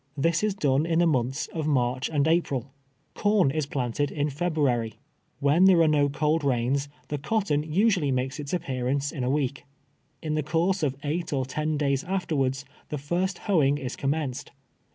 [0.17, 2.71] This is done in the months of March and April.
[3.13, 4.95] Corn is planted in Feb ruary.
[5.39, 9.29] When there are no cold rains, the cotton usu ally makes its appearance in a
[9.29, 9.63] week.
[10.19, 14.49] In the course of eight or ten days afterwards the first hoeing is commenced.